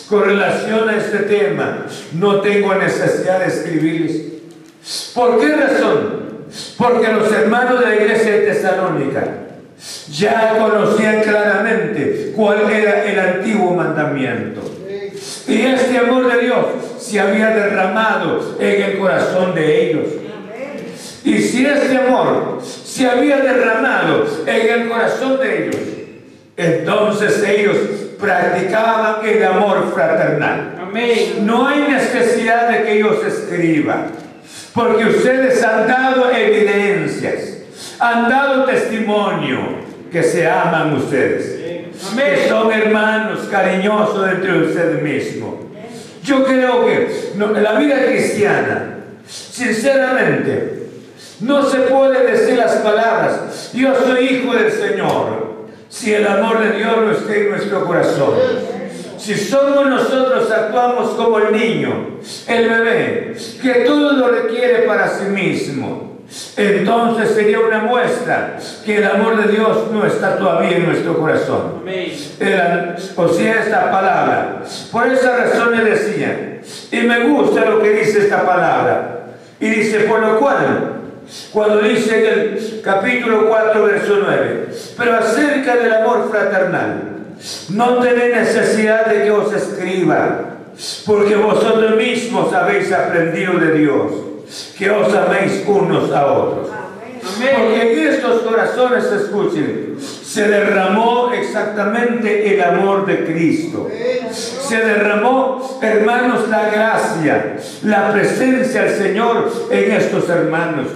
[0.09, 4.23] con relación a este tema, no tengo necesidad de escribirles.
[5.15, 6.23] ¿Por qué razón?
[6.77, 9.25] Porque los hermanos de la iglesia de Tesalónica
[10.11, 14.61] ya conocían claramente cuál era el antiguo mandamiento.
[15.49, 16.67] Y este amor de Dios
[16.99, 20.07] se había derramado en el corazón de ellos.
[21.25, 25.77] Y si este amor se había derramado en el corazón de ellos,
[26.57, 27.77] entonces ellos
[28.21, 30.79] practicaban el amor fraternal.
[31.43, 34.09] No hay necesidad de que ellos escriban,
[34.75, 37.52] porque ustedes han dado evidencias,
[38.03, 39.61] han dado testimonio
[40.11, 41.61] que se aman ustedes.
[42.17, 45.55] Que son hermanos cariñosos entre ustedes mismos.
[46.25, 50.89] Yo creo que la vida cristiana, sinceramente,
[51.41, 56.79] no se puede decir las palabras, yo soy hijo del Señor, si el amor de
[56.79, 58.35] Dios no está en nuestro corazón.
[59.17, 65.27] Si somos nosotros actuamos como el niño, el bebé, que todo lo requiere para sí
[65.27, 66.12] mismo,
[66.57, 71.83] entonces sería una muestra que el amor de Dios no está todavía en nuestro corazón.
[73.17, 74.63] o sea, esta palabra.
[74.91, 76.61] Por esa razón le decía,
[76.91, 79.21] y me gusta lo que dice esta palabra,
[79.61, 80.95] y dice, por lo cual,
[81.53, 87.03] cuando dice en el capítulo 4, verso 9, pero acerca del amor fraternal,
[87.71, 90.41] no tenéis necesidad de que os escriba,
[91.05, 94.13] porque vosotros mismos habéis aprendido de Dios,
[94.77, 96.69] que os améis unos a otros.
[97.23, 103.89] Porque en estos corazones, escuchen, se derramó exactamente el amor de Cristo.
[104.33, 110.89] Se derramó, hermanos, la gracia, la presencia del Señor en estos hermanos.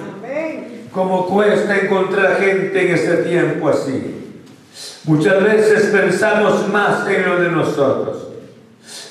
[0.90, 4.14] Como cuesta encontrar gente en este tiempo así.
[5.05, 8.28] Muchas veces pensamos más en lo de nosotros.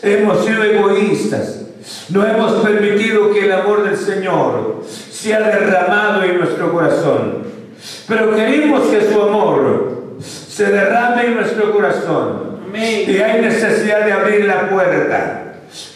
[0.01, 1.64] Hemos sido egoístas.
[2.09, 7.43] No hemos permitido que el amor del Señor sea derramado en nuestro corazón.
[8.07, 12.55] Pero queremos que su amor se derrame en nuestro corazón.
[12.73, 15.41] Y hay necesidad de abrir la puerta.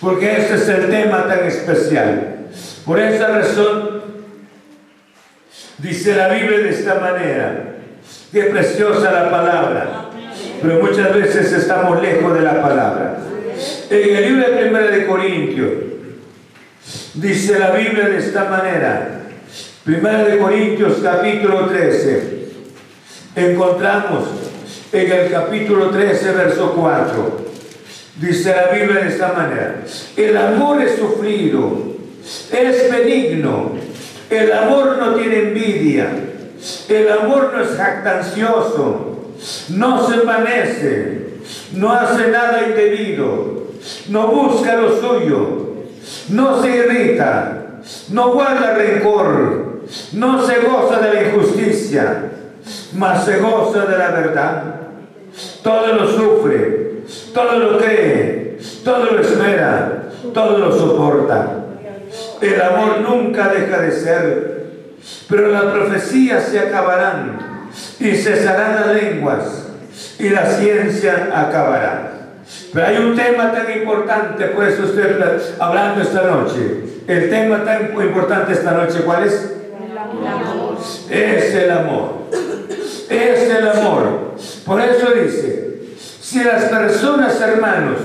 [0.02, 2.38] Porque este es el tema tan especial.
[2.86, 4.02] Por esa razón,
[5.78, 7.76] dice la Biblia de esta manera.
[8.32, 10.06] Qué preciosa la palabra.
[10.62, 13.18] Pero muchas veces estamos lejos de la palabra.
[13.90, 15.72] En el libro de Primera de Corintios,
[17.16, 19.22] dice la Biblia de esta manera.
[19.84, 22.40] Primera de Corintios capítulo 13.
[23.36, 24.26] Encontramos
[24.92, 27.50] en el capítulo 13, verso 4.
[28.22, 29.84] Dice la Biblia de esta manera.
[30.16, 31.96] El amor es sufrido,
[32.52, 33.72] es benigno.
[34.30, 36.10] El amor no tiene envidia
[36.90, 39.34] el amor no es jactancioso,
[39.70, 41.28] no se envanece,
[41.74, 43.59] no hace nada indebido,
[44.10, 45.76] no busca lo suyo,
[46.30, 52.24] no se irrita, no guarda rencor, no se goza de la injusticia,
[52.94, 54.64] mas se goza de la verdad.
[55.64, 57.04] Todo lo sufre,
[57.34, 61.66] todo lo cree, todo lo espera, todo lo soporta.
[62.42, 64.60] El amor nunca deja de ser
[65.30, 67.68] pero las profecías se acabarán
[68.00, 69.68] y cesarán las lenguas
[70.18, 72.19] y la ciencia acabará.
[72.74, 75.20] Pero hay un tema tan importante, pues usted
[75.60, 76.84] hablando esta noche.
[77.08, 79.54] El tema tan importante esta noche, ¿cuál es?
[81.10, 82.28] Es el amor.
[83.10, 84.36] Es el amor.
[84.66, 87.98] Por eso dice, si las personas, hermanos,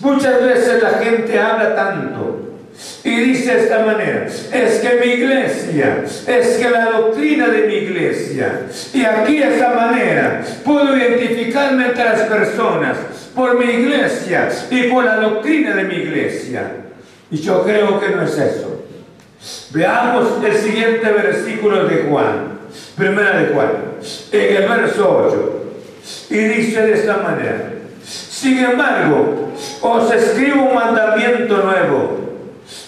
[0.00, 2.43] Muchas veces la gente habla tanto
[3.04, 7.74] y dice de esta manera, es que mi iglesia, es que la doctrina de mi
[7.74, 8.62] iglesia,
[8.94, 12.96] y aquí de esta manera puedo identificarme entre las personas
[13.34, 16.62] por mi iglesia y por la doctrina de mi iglesia.
[17.30, 18.86] Y yo creo que no es eso.
[19.72, 22.58] Veamos el siguiente versículo de Juan,
[22.96, 23.70] primera de Juan,
[24.32, 25.64] en el verso 8,
[26.30, 27.70] y dice de esta manera,
[28.02, 29.52] sin embargo,
[29.82, 32.24] os escribo un mandamiento nuevo,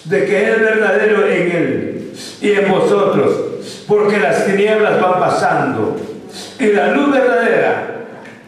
[0.09, 5.97] de que es verdadero en Él y en vosotros, porque las tinieblas van pasando
[6.59, 8.05] y la luz verdadera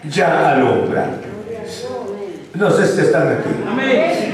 [0.09, 1.07] ya alumbra.
[2.55, 3.49] No sé si están aquí.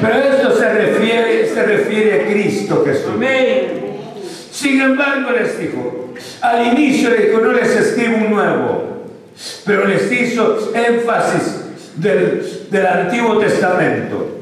[0.01, 3.13] Pero esto se refiere, se refiere a Cristo Jesús.
[4.51, 9.05] Sin embargo, les dijo, al inicio de que no les escribo un nuevo,
[9.65, 11.65] pero les hizo énfasis
[11.97, 14.34] del, del Antiguo Testamento.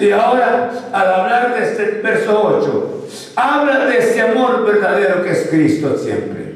[0.00, 3.06] Y ahora, al hablar de este verso 8,
[3.36, 6.48] habla de ese amor verdadero que es Cristo siempre.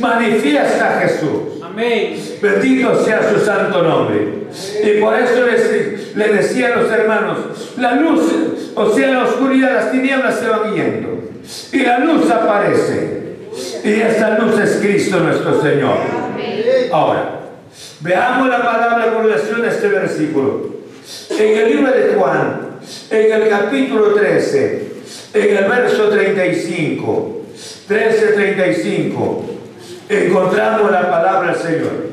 [0.00, 1.62] Manifiesta a Jesús.
[1.62, 2.16] Amén.
[2.40, 4.42] Bendito sea su santo nombre.
[4.84, 7.38] Y por eso les, le decía a los hermanos,
[7.78, 8.22] la luz,
[8.74, 11.22] o sea, la oscuridad, las tinieblas se van yendo.
[11.72, 13.22] Y la luz aparece.
[13.84, 15.96] Y esa luz es Cristo nuestro Señor.
[16.92, 17.40] Ahora,
[18.00, 20.81] veamos la palabra con relación a este versículo.
[21.30, 22.78] En el libro de Juan,
[23.10, 24.92] en el capítulo 13,
[25.34, 27.42] en el verso 35,
[27.88, 29.44] 13, 35,
[30.08, 32.12] encontramos la palabra del Señor.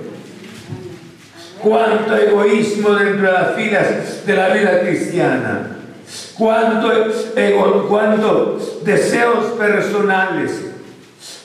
[1.62, 5.76] Cuánto egoísmo dentro de las filas de la vida cristiana.
[6.38, 6.90] Cuánto,
[7.88, 10.52] cuánto deseos personales.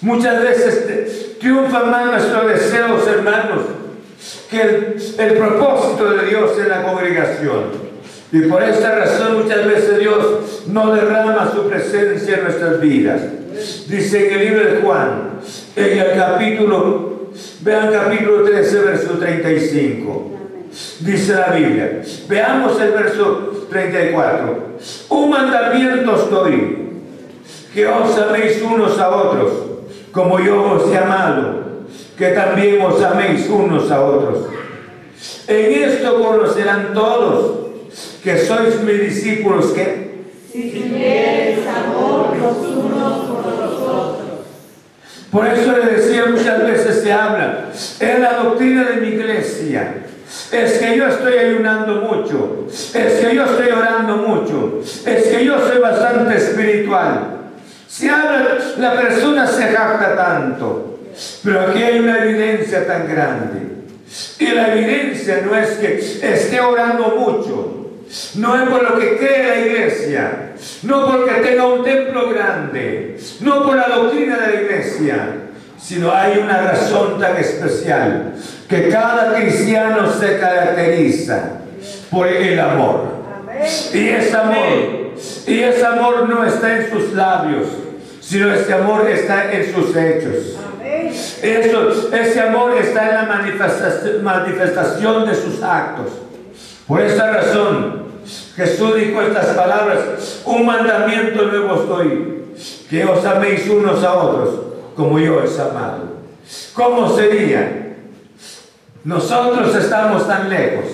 [0.00, 3.62] Muchas veces triunfan más nuestros deseos, hermanos,
[4.50, 7.84] que el, propósito de Dios en la congregación.
[8.32, 13.20] Y por esta razón muchas veces Dios no derrama su presencia en nuestras vidas.
[13.86, 15.40] Dice en el libro de Juan,
[15.76, 20.30] en el capítulo, vean capítulo 13, verso 35.
[21.00, 22.02] Dice la Biblia.
[22.28, 24.78] Veamos el verso 34.
[25.10, 26.88] Un mandamiento os doy,
[27.72, 29.52] que os améis unos a otros,
[30.10, 31.63] como yo os he amado,
[32.16, 34.46] que también os améis unos a otros.
[35.46, 37.64] En esto conocerán todos
[38.22, 40.04] que sois mis discípulos que
[40.50, 44.24] Si tuvieres amor los unos por los otros.
[45.30, 49.94] por eso le decía muchas veces se habla es la doctrina de mi iglesia
[50.52, 55.58] es que yo estoy ayunando mucho es que yo estoy orando mucho es que yo
[55.58, 57.40] soy bastante espiritual
[57.88, 60.93] se habla la persona se jacta tanto
[61.42, 63.74] pero aquí hay una evidencia tan grande.
[64.38, 67.84] Y la evidencia no es que esté orando mucho.
[68.36, 70.52] No es por lo que cree la iglesia,
[70.82, 75.28] no porque tenga un templo grande, no por la doctrina de la iglesia,
[75.80, 78.34] sino hay una razón tan especial,
[78.68, 81.60] que cada cristiano se caracteriza
[82.10, 83.14] por el amor.
[83.92, 85.14] Y ese amor,
[85.46, 87.66] y ese amor no está en sus labios,
[88.20, 90.56] sino ese amor está en sus hechos.
[91.42, 93.22] Eso, ese amor está en la
[94.22, 96.12] manifestación, de sus actos.
[96.86, 98.04] Por esta razón,
[98.56, 102.44] Jesús dijo estas palabras, un mandamiento nuevo os doy,
[102.88, 104.60] que os améis unos a otros,
[104.96, 106.14] como yo os amado.
[106.74, 107.96] ¿Cómo sería?
[109.04, 110.84] Nosotros estamos tan lejos.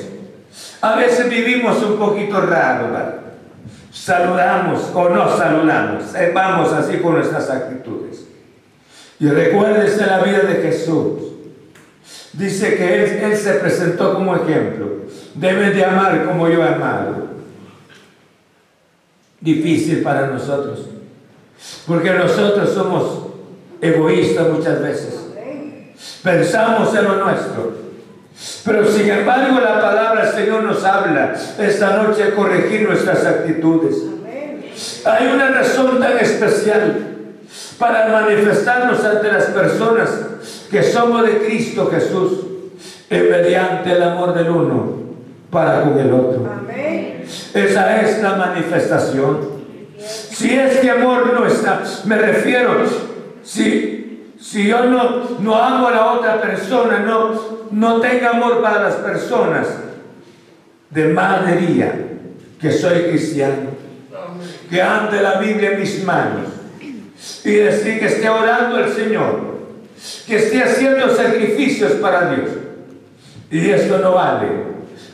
[0.80, 2.88] A veces vivimos un poquito raro.
[3.92, 7.99] Saludamos o no saludamos, eh, vamos así con nuestras actitudes.
[9.20, 11.20] Y recuérdese la vida de Jesús.
[12.32, 14.86] Dice que él, se presentó como ejemplo.
[15.34, 17.28] Deben de amar como yo he amado.
[19.40, 20.88] Difícil para nosotros.
[21.86, 23.26] Porque nosotros somos
[23.82, 25.20] egoístas muchas veces.
[26.22, 27.74] Pensamos en lo nuestro.
[28.64, 33.96] Pero sin embargo la palabra del Señor nos habla esta noche de corregir nuestras actitudes.
[35.04, 37.10] Hay una razón tan especial
[37.80, 40.10] para manifestarnos ante las personas
[40.70, 42.32] que somos de Cristo Jesús,
[43.08, 45.00] mediante el amor del uno
[45.50, 46.46] para con el otro.
[47.54, 49.60] Esa es la manifestación.
[49.98, 52.84] Si este amor no está, me refiero,
[53.42, 57.32] si, si yo no, no amo a la otra persona, no,
[57.70, 59.66] no tengo amor para las personas,
[60.90, 61.94] de más diría
[62.60, 63.70] que soy cristiano,
[64.68, 66.59] que ande la Biblia en mis manos
[67.44, 69.40] y decir que esté orando al Señor,
[70.26, 72.50] que esté haciendo sacrificios para Dios.
[73.50, 74.46] Y esto no vale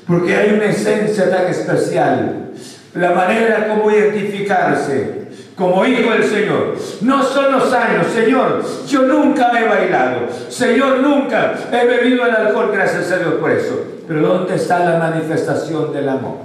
[0.07, 2.50] Porque hay una esencia tan especial.
[2.94, 5.26] La manera como identificarse
[5.57, 6.76] como hijo del Señor.
[7.00, 10.28] No son los años, Señor, yo nunca he bailado.
[10.48, 13.82] Señor, nunca he bebido el alcohol, gracias a Dios por eso.
[14.07, 16.36] Pero ¿dónde está la manifestación del amor?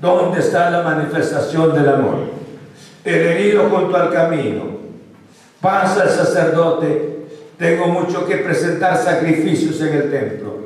[0.00, 2.39] ¿Dónde está la manifestación del amor?
[3.04, 4.78] El herido junto al camino.
[5.60, 7.26] Pasa el sacerdote.
[7.58, 10.60] Tengo mucho que presentar sacrificios en el templo.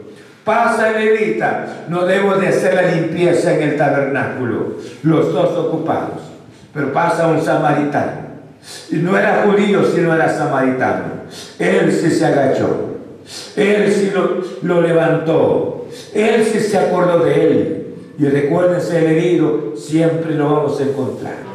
[0.45, 1.85] Pasa el levita.
[1.89, 4.77] No debo de hacer la limpieza en el tabernáculo.
[5.03, 6.23] Los dos ocupados.
[6.73, 8.25] Pero pasa un samaritano.
[8.91, 11.05] Y no era judío, sino era samaritano.
[11.59, 12.95] Él sí se agachó.
[13.57, 14.13] Él sí
[14.63, 15.87] lo, levantó.
[16.13, 17.87] Él sí se acordó de él.
[18.19, 21.54] Y recuérdense, el herido siempre lo vamos a encontrar.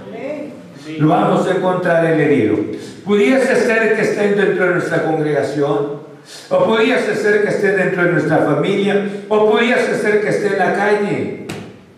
[0.99, 2.57] Lo vamos a encontrar el herido.
[3.05, 6.01] Pudiese ser que esté dentro de nuestra congregación,
[6.49, 10.59] o pudiese ser que esté dentro de nuestra familia, o pudiese ser que esté en
[10.59, 11.47] la calle.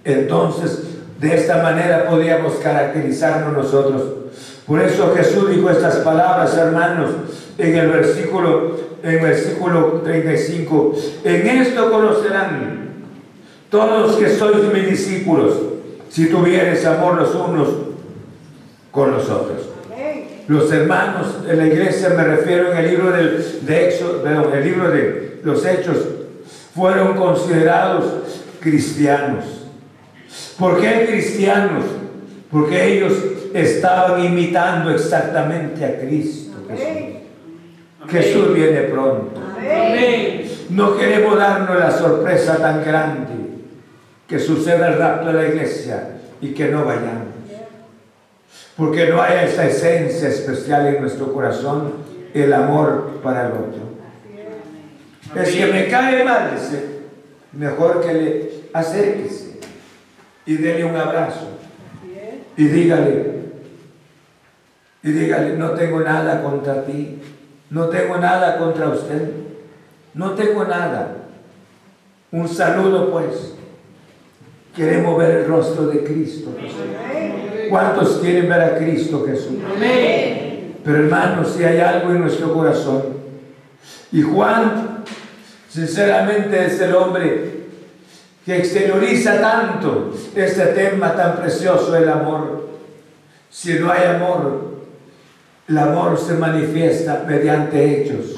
[0.05, 0.83] Entonces,
[1.19, 4.03] de esta manera podríamos caracterizarnos nosotros.
[4.67, 7.09] Por eso Jesús dijo estas palabras, hermanos,
[7.57, 10.95] en el versículo, en versículo 35.
[11.23, 12.89] En esto conocerán
[13.71, 15.55] todos que sois mis discípulos,
[16.09, 17.90] si tuvieres amor los unos
[18.91, 19.69] con los otros.
[20.47, 24.63] Los hermanos de la iglesia, me refiero en el libro del, de Éxodo, perdón, el
[24.63, 25.97] libro de los Hechos,
[26.75, 28.05] fueron considerados
[28.59, 29.45] cristianos.
[30.57, 31.85] ¿Por qué cristianos?
[32.51, 33.13] Porque ellos
[33.53, 36.57] estaban imitando exactamente a Cristo.
[36.69, 39.39] Jesús, Jesús viene pronto.
[40.69, 43.33] No queremos darnos la sorpresa tan grande
[44.27, 47.40] que suceda el rapto de la iglesia y que no vayamos.
[48.81, 51.93] Porque no hay esa esencia especial en nuestro corazón,
[52.33, 55.39] el amor para el otro.
[55.39, 56.57] Es que me cae mal,
[57.51, 59.59] mejor que le acérquese
[60.47, 61.59] y dele un abrazo
[62.57, 63.41] y dígale,
[65.03, 67.19] y dígale, no tengo nada contra ti,
[67.69, 69.29] no tengo nada contra usted,
[70.15, 71.17] no tengo nada.
[72.31, 73.53] Un saludo pues.
[74.75, 76.55] Queremos ver el rostro de Cristo
[77.71, 79.53] ¿Cuántos quieren ver a Cristo Jesús?
[80.83, 83.03] Pero hermanos, si hay algo en nuestro corazón,
[84.11, 85.05] y Juan,
[85.69, 87.61] sinceramente es el hombre
[88.45, 92.67] que exterioriza tanto este tema tan precioso, el amor.
[93.49, 94.75] Si no hay amor,
[95.69, 98.37] el amor se manifiesta mediante hechos,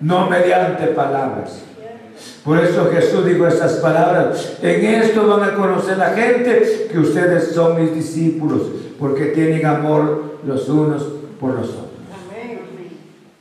[0.00, 1.60] no mediante palabras.
[2.44, 4.58] Por eso Jesús dijo estas palabras.
[4.62, 8.62] En esto van a conocer la gente que ustedes son mis discípulos,
[8.98, 11.02] porque tienen amor los unos
[11.38, 11.90] por los otros.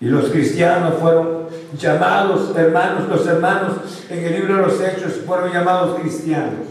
[0.01, 1.39] Y los cristianos fueron
[1.77, 3.73] llamados hermanos, los hermanos
[4.09, 6.67] en el libro de los Hechos fueron llamados cristianos,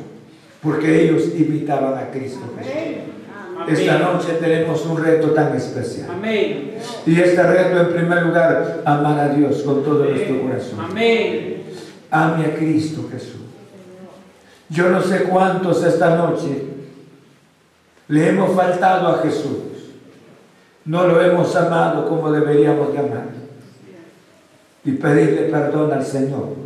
[0.62, 2.40] porque ellos imitaban a Cristo
[3.68, 6.09] Esta noche tenemos un reto tan especial.
[7.06, 10.80] Y este reto, en primer lugar, amar a Dios con todo nuestro corazón.
[10.90, 11.57] Amén.
[12.11, 13.42] Ame a Cristo Jesús.
[14.70, 16.62] Yo no sé cuántos esta noche
[18.09, 19.59] le hemos faltado a Jesús.
[20.84, 23.28] No lo hemos amado como deberíamos llamar.
[24.84, 26.56] Y pedirle perdón al Señor.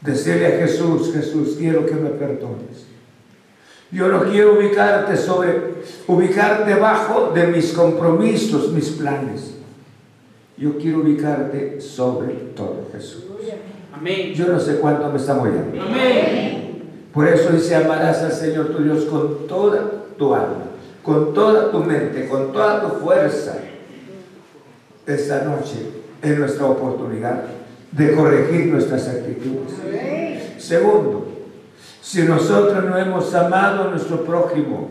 [0.00, 2.86] Decirle a Jesús, Jesús, quiero que me perdones.
[3.90, 5.74] Yo no quiero ubicarte sobre,
[6.06, 9.54] ubicarte bajo de mis compromisos, mis planes.
[10.56, 13.24] Yo quiero ubicarte sobre todo, Jesús.
[14.34, 15.78] Yo no sé cuánto me está moviendo.
[17.12, 19.82] Por eso dice, amarás al Señor tu Dios con toda
[20.16, 20.64] tu alma,
[21.02, 23.56] con toda tu mente, con toda tu fuerza.
[25.06, 25.90] Esta noche
[26.22, 27.44] es nuestra oportunidad
[27.92, 29.72] de corregir nuestras actitudes.
[30.58, 31.26] Segundo,
[32.02, 34.90] si nosotros no hemos amado a nuestro prójimo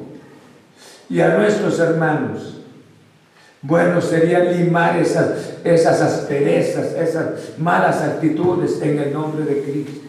[1.10, 2.57] y a nuestros hermanos,
[3.62, 10.08] bueno sería limar esas, esas asperezas, esas malas actitudes en el nombre de Cristo.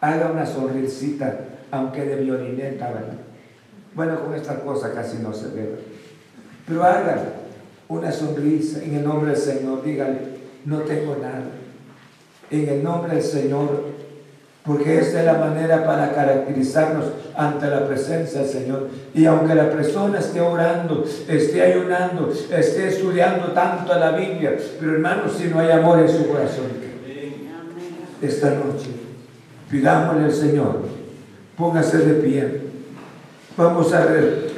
[0.00, 1.40] Haga una sonrisita,
[1.70, 3.18] aunque de violineta, ¿verdad?
[3.94, 5.78] Bueno, con esta cosa casi no se ve.
[6.66, 7.22] Pero haga
[7.88, 9.82] una sonrisa en el nombre del Señor.
[9.84, 10.18] Dígale,
[10.64, 11.42] no tengo nada.
[12.50, 13.84] En el nombre del Señor
[14.64, 18.88] porque esta es la manera para caracterizarnos ante la presencia del Señor.
[19.14, 25.32] Y aunque la persona esté orando, esté ayunando, esté estudiando tanto la Biblia, pero hermanos,
[25.38, 26.90] si no hay amor en su corazón,
[28.20, 28.90] esta noche,
[29.70, 30.80] pidámosle al Señor,
[31.56, 32.60] póngase de pie.
[33.56, 34.06] Vamos a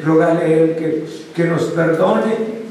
[0.05, 2.63] rogarle a Él que, que nos perdone,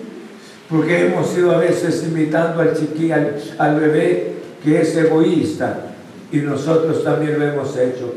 [0.69, 3.15] porque hemos ido a veces imitando al chiquillo,
[3.57, 5.90] al bebé que es egoísta
[6.31, 8.13] y nosotros también lo hemos hecho.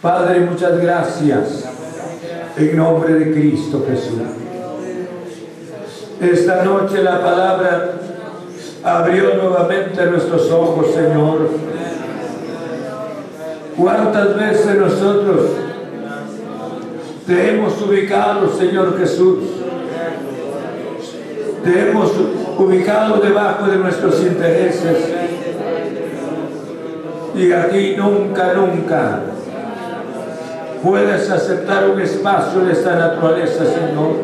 [0.00, 1.64] Padre, muchas gracias
[2.56, 4.20] en nombre de Cristo Jesús.
[6.20, 7.92] Esta noche la palabra
[8.84, 11.48] abrió nuevamente nuestros ojos, Señor.
[13.76, 15.50] ¿Cuántas veces nosotros
[17.26, 19.38] te hemos ubicado, Señor Jesús?
[21.64, 22.12] Te hemos
[22.56, 25.17] ubicado debajo de nuestros intereses.
[27.38, 29.20] Y aquí nunca, nunca
[30.82, 34.16] puedes aceptar un espacio de esta naturaleza, Señor.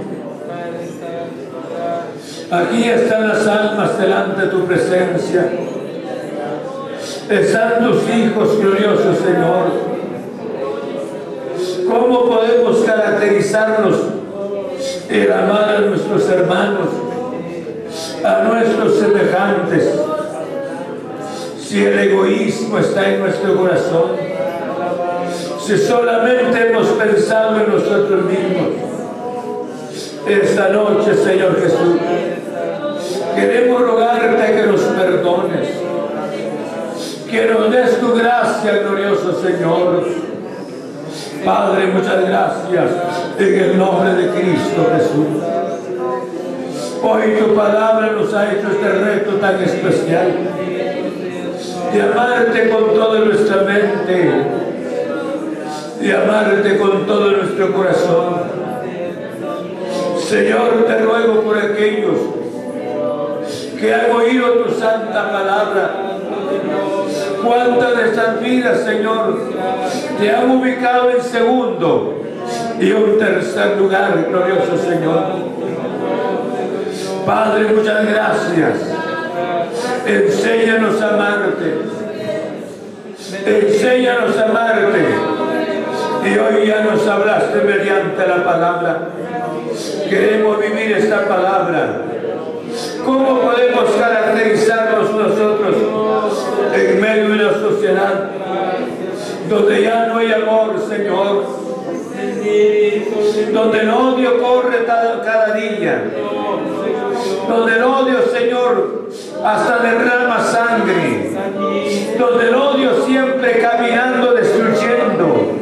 [2.50, 5.48] Aquí están las almas delante de tu presencia.
[7.30, 9.94] Están tus hijos gloriosos, Señor.
[11.88, 13.94] ¿Cómo podemos caracterizarnos
[15.08, 16.88] el amar a nuestros hermanos,
[18.24, 20.00] a nuestros semejantes,
[21.74, 24.12] si el egoísmo está en nuestro corazón?
[25.60, 28.68] Si solamente hemos pensado en nosotros mismos.
[30.28, 32.00] Esta noche, Señor Jesús,
[33.34, 35.68] Queremos rogarte que nos perdones,
[37.28, 40.06] que nos des tu gracia, glorioso Señor.
[41.44, 42.90] Padre, muchas gracias
[43.40, 45.42] en el nombre de Cristo Jesús.
[47.02, 50.54] Hoy tu palabra nos ha hecho este reto tan especial
[51.94, 54.30] de amarte con toda nuestra mente,
[56.00, 58.34] de amarte con todo nuestro corazón.
[60.18, 62.18] Señor, te ruego por aquellos
[63.78, 65.90] que han oído tu santa palabra.
[67.44, 69.38] ¿Cuántas de estas vidas, Señor,
[70.18, 72.22] te han ubicado en segundo
[72.80, 75.54] y un tercer lugar, glorioso Señor?
[77.24, 79.03] Padre, muchas gracias.
[80.06, 81.74] Enséñanos a amarte.
[83.46, 85.04] Enséñanos a amarte.
[86.24, 89.08] Y hoy ya nos hablaste mediante la palabra.
[90.08, 92.04] Queremos vivir esta palabra
[93.04, 95.76] ¿Cómo podemos caracterizarnos nosotros
[96.74, 98.30] en medio de la sociedad
[99.48, 101.44] donde ya no hay amor, Señor?
[103.52, 106.04] Donde el odio corre cada día.
[107.48, 109.08] Donde el odio, Señor,
[109.44, 111.30] hasta derrama sangre.
[112.18, 115.58] Donde el odio siempre caminando, destruyendo.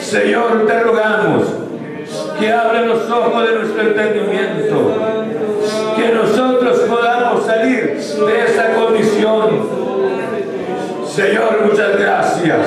[0.00, 1.44] Señor, te rogamos
[2.38, 4.94] que abre los ojos de nuestro entendimiento
[5.96, 9.80] que nosotros podamos salir de esa condición.
[11.06, 12.58] Señor, muchas gracias.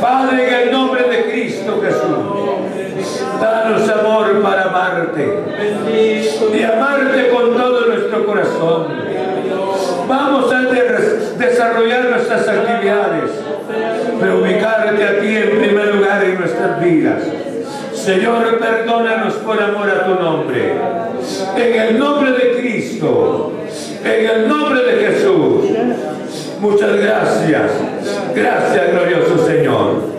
[0.00, 2.55] Padre, en el nombre de Cristo Jesús,
[3.40, 5.40] danos amor para amarte
[6.54, 8.86] y amarte con todo nuestro corazón.
[10.08, 10.62] Vamos a
[11.38, 13.30] desarrollar nuestras actividades,
[14.20, 17.22] pero ubicarte a ti en primer lugar en nuestras vidas.
[17.92, 20.74] Señor, perdónanos por amor a tu nombre.
[21.56, 23.52] En el nombre de Cristo,
[24.04, 25.64] en el nombre de Jesús.
[26.60, 27.70] Muchas gracias.
[28.34, 30.15] Gracias, glorioso Señor.